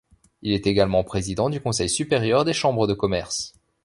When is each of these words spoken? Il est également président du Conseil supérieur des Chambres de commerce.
Il 0.41 0.53
est 0.53 0.65
également 0.65 1.03
président 1.03 1.47
du 1.51 1.61
Conseil 1.61 1.87
supérieur 1.87 2.43
des 2.43 2.53
Chambres 2.53 2.87
de 2.87 2.95
commerce. 2.95 3.53